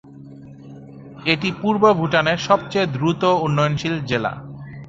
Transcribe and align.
এটি 1.25 1.49
পূর্ব 1.61 1.83
ভুটানের 1.93 2.39
সবচেয়ে 2.47 2.91
দ্রুত 2.95 3.23
উন্নয়নশীল 3.45 3.95
জেলা। 4.09 4.31